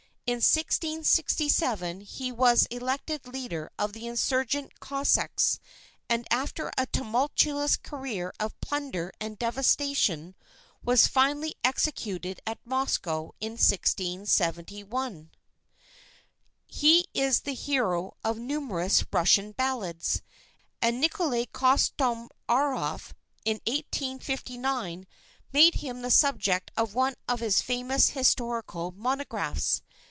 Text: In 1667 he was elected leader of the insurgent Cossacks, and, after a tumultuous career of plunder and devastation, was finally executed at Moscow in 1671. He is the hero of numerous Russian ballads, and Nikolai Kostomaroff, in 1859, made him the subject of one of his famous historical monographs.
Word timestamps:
In 0.27 0.35
1667 0.37 1.99
he 2.01 2.31
was 2.31 2.65
elected 2.67 3.27
leader 3.27 3.69
of 3.77 3.91
the 3.91 4.07
insurgent 4.07 4.79
Cossacks, 4.79 5.59
and, 6.07 6.25
after 6.31 6.71
a 6.77 6.85
tumultuous 6.85 7.75
career 7.75 8.31
of 8.39 8.57
plunder 8.61 9.11
and 9.19 9.37
devastation, 9.37 10.33
was 10.81 11.05
finally 11.05 11.55
executed 11.65 12.39
at 12.47 12.65
Moscow 12.65 13.33
in 13.41 13.51
1671. 13.57 15.31
He 16.65 17.07
is 17.13 17.41
the 17.41 17.53
hero 17.53 18.15
of 18.23 18.37
numerous 18.37 19.03
Russian 19.11 19.51
ballads, 19.51 20.21
and 20.81 21.01
Nikolai 21.01 21.43
Kostomaroff, 21.53 23.11
in 23.43 23.59
1859, 23.67 25.07
made 25.51 25.75
him 25.75 26.01
the 26.01 26.09
subject 26.09 26.71
of 26.77 26.95
one 26.95 27.15
of 27.27 27.41
his 27.41 27.61
famous 27.61 28.11
historical 28.11 28.91
monographs. 28.91 29.81